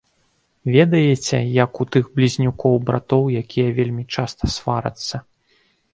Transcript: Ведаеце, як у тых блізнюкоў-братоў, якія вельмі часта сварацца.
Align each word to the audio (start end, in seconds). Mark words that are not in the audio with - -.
Ведаеце, 0.75 1.41
як 1.65 1.71
у 1.85 1.87
тых 1.95 2.09
блізнюкоў-братоў, 2.17 3.23
якія 3.45 3.67
вельмі 3.81 4.03
часта 4.19 4.43
сварацца. 4.59 5.15